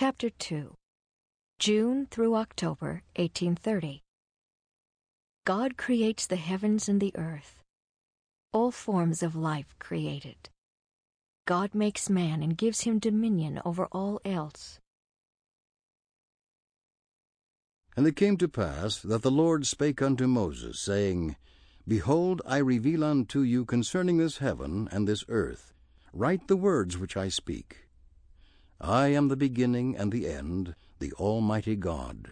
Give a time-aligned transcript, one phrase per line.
[0.00, 0.74] Chapter 2
[1.58, 4.02] June through October 1830
[5.44, 7.62] God creates the heavens and the earth,
[8.50, 10.48] all forms of life created.
[11.46, 14.80] God makes man and gives him dominion over all else.
[17.94, 21.36] And it came to pass that the Lord spake unto Moses, saying,
[21.86, 25.74] Behold, I reveal unto you concerning this heaven and this earth.
[26.14, 27.89] Write the words which I speak.
[28.80, 32.30] I am the beginning and the end, the Almighty God.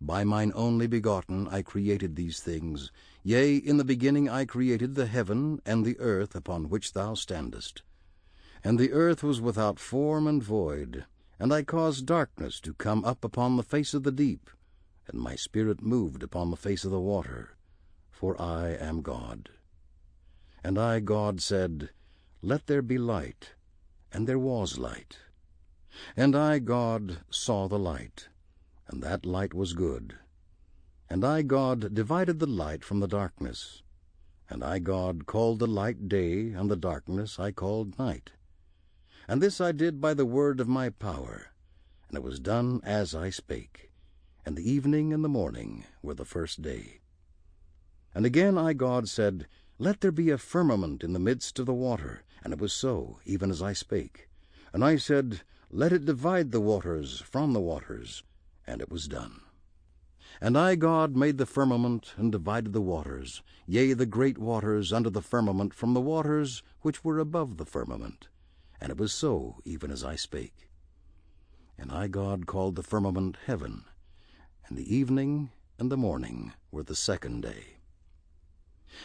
[0.00, 2.92] By mine only begotten I created these things.
[3.24, 7.82] Yea, in the beginning I created the heaven and the earth upon which thou standest.
[8.62, 11.06] And the earth was without form and void,
[11.40, 14.50] and I caused darkness to come up upon the face of the deep,
[15.08, 17.56] and my spirit moved upon the face of the water.
[18.12, 19.50] For I am God.
[20.62, 21.90] And I, God, said,
[22.42, 23.54] Let there be light.
[24.12, 25.18] And there was light.
[26.16, 28.28] And I, God, saw the light,
[28.88, 30.16] and that light was good.
[31.08, 33.82] And I, God, divided the light from the darkness.
[34.48, 38.32] And I, God, called the light day, and the darkness I called night.
[39.26, 41.52] And this I did by the word of my power,
[42.08, 43.90] and it was done as I spake.
[44.44, 47.00] And the evening and the morning were the first day.
[48.14, 49.46] And again I, God, said,
[49.78, 52.22] Let there be a firmament in the midst of the water.
[52.42, 54.28] And it was so, even as I spake.
[54.72, 55.40] And I said,
[55.76, 58.22] let it divide the waters from the waters.
[58.64, 59.40] And it was done.
[60.40, 65.10] And I, God, made the firmament, and divided the waters, yea, the great waters under
[65.10, 68.28] the firmament from the waters which were above the firmament.
[68.80, 70.70] And it was so, even as I spake.
[71.76, 73.82] And I, God, called the firmament heaven.
[74.68, 77.78] And the evening and the morning were the second day.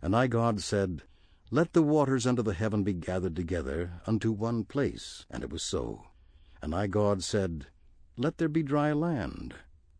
[0.00, 1.02] And I, God, said,
[1.50, 5.26] Let the waters under the heaven be gathered together unto one place.
[5.28, 6.04] And it was so.
[6.62, 7.66] And I, God, said,
[8.16, 9.56] Let there be dry land.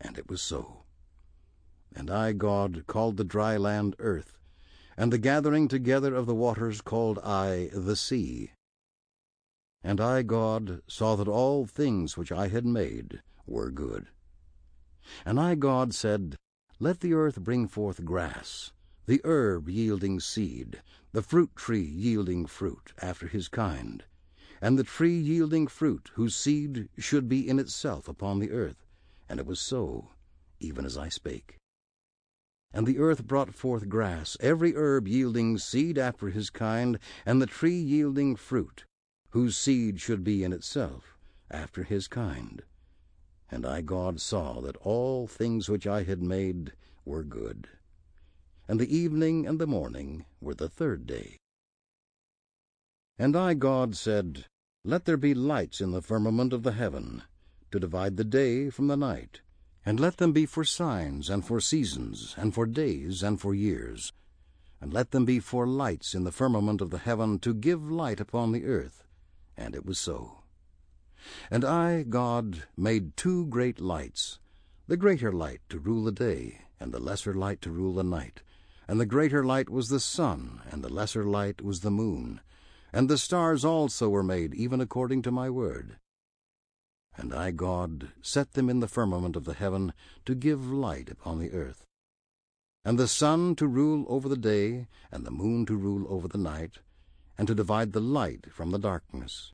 [0.00, 0.84] And it was so.
[1.94, 4.38] And I, God, called the dry land earth,
[4.96, 8.52] and the gathering together of the waters called I the sea.
[9.82, 14.08] And I, God, saw that all things which I had made were good.
[15.24, 16.36] And I, God, said,
[16.80, 18.72] Let the earth bring forth grass,
[19.06, 24.04] the herb yielding seed, the fruit tree yielding fruit after his kind,
[24.60, 28.86] and the tree yielding fruit, whose seed should be in itself upon the earth.
[29.28, 30.10] And it was so,
[30.60, 31.56] even as I spake.
[32.72, 37.46] And the earth brought forth grass, every herb yielding seed after his kind, and the
[37.46, 38.84] tree yielding fruit,
[39.30, 41.16] whose seed should be in itself
[41.50, 42.62] after his kind.
[43.50, 46.72] And I, God, saw that all things which I had made
[47.04, 47.68] were good.
[48.68, 51.36] And the evening and the morning were the third day.
[53.18, 54.44] And I, God, said,
[54.84, 57.22] Let there be lights in the firmament of the heaven,
[57.70, 59.40] to divide the day from the night,
[59.86, 64.12] and let them be for signs, and for seasons, and for days, and for years.
[64.82, 68.20] And let them be for lights in the firmament of the heaven, to give light
[68.20, 69.02] upon the earth.
[69.56, 70.42] And it was so.
[71.50, 74.40] And I, God, made two great lights,
[74.88, 78.42] the greater light to rule the day, and the lesser light to rule the night.
[78.86, 82.40] And the greater light was the sun, and the lesser light was the moon
[82.92, 85.96] and the stars also were made, even according to my word.
[87.16, 89.92] And I, God, set them in the firmament of the heaven
[90.26, 91.84] to give light upon the earth.
[92.84, 96.38] And the sun to rule over the day, and the moon to rule over the
[96.38, 96.78] night,
[97.38, 99.52] and to divide the light from the darkness.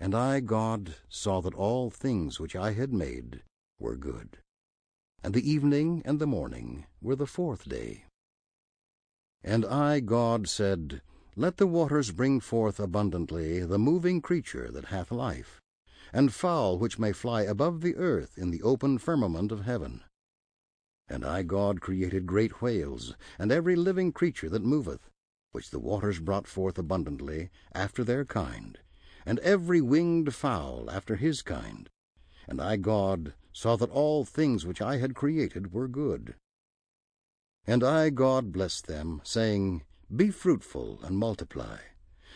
[0.00, 3.42] And I, God, saw that all things which I had made
[3.78, 4.38] were good.
[5.22, 8.04] And the evening and the morning were the fourth day.
[9.42, 11.02] And I, God, said,
[11.38, 15.60] let the waters bring forth abundantly the moving creature that hath life,
[16.12, 20.02] and fowl which may fly above the earth in the open firmament of heaven.
[21.08, 25.10] And I God created great whales, and every living creature that moveth,
[25.52, 28.80] which the waters brought forth abundantly, after their kind,
[29.24, 31.88] and every winged fowl after his kind.
[32.48, 36.34] And I God saw that all things which I had created were good.
[37.64, 39.84] And I God blessed them, saying,
[40.14, 41.78] be fruitful and multiply,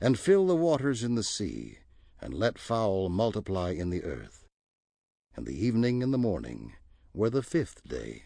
[0.00, 1.78] and fill the waters in the sea,
[2.20, 4.46] and let fowl multiply in the earth.
[5.34, 6.74] And the evening and the morning
[7.12, 8.24] were the fifth day.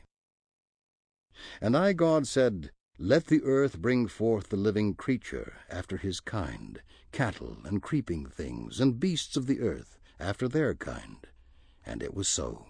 [1.60, 6.82] And I, God, said, Let the earth bring forth the living creature after his kind,
[7.12, 11.26] cattle and creeping things, and beasts of the earth after their kind.
[11.86, 12.66] And it was so.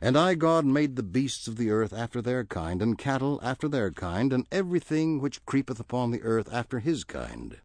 [0.00, 3.68] And I, God, made the beasts of the earth after their kind, and cattle after
[3.68, 7.60] their kind, and everything which creepeth upon the earth after his kind.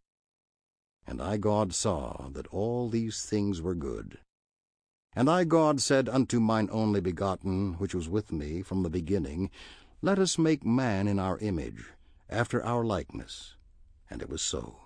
[1.06, 4.18] And I, God, saw that all these things were good.
[5.14, 9.50] And I, God, said unto mine only begotten, which was with me from the beginning,
[10.02, 11.84] Let us make man in our image,
[12.28, 13.54] after our likeness.
[14.10, 14.76] And it was so.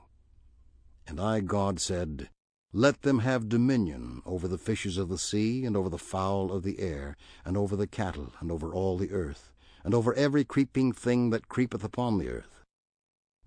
[1.06, 2.29] And I, God, said,
[2.73, 6.62] Let them have dominion over the fishes of the sea, and over the fowl of
[6.62, 9.53] the air, and over the cattle, and over all the earth,
[9.85, 12.62] and over every creeping thing that creepeth upon the earth.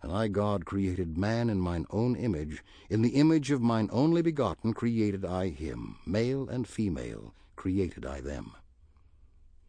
[0.02, 4.24] And I, God, created man in mine own image, in the image of mine only
[4.24, 8.54] begotten created I him, male and female created I them.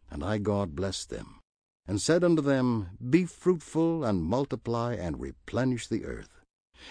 [0.09, 1.41] And I, God, blessed them,
[1.87, 6.39] and said unto them, Be fruitful, and multiply, and replenish the earth,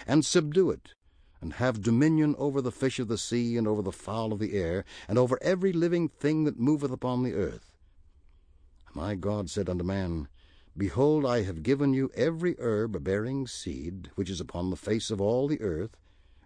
[0.07, 0.93] and subdue it,
[1.43, 4.53] and have dominion over the fish of the sea, and over the fowl of the
[4.53, 7.73] air, and over every living thing that moveth upon the earth.
[8.95, 10.29] I, God, said unto man,
[10.77, 15.19] Behold, I have given you every herb bearing seed, which is upon the face of
[15.19, 15.97] all the earth,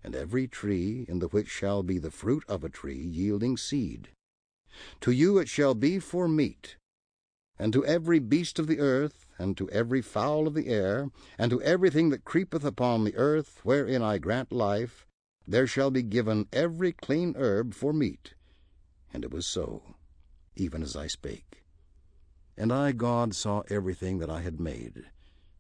[0.03, 4.09] and every tree in the which shall be the fruit of a tree yielding seed.
[5.01, 6.75] To you it shall be for meat,
[7.59, 11.50] and to every beast of the earth, and to every fowl of the air, and
[11.51, 15.06] to everything that creepeth upon the earth, wherein I grant life,
[15.48, 18.33] there shall be given every clean herb for meat.
[19.13, 19.95] And it was so,
[20.56, 21.63] even as I spake.
[22.57, 25.06] And I, God, saw everything that I had made,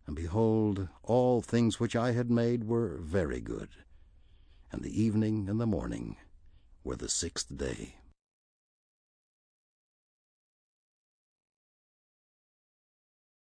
[0.05, 3.69] and behold, all things which I had made were very good.
[4.71, 6.17] And the evening and the morning
[6.83, 7.95] were the sixth day.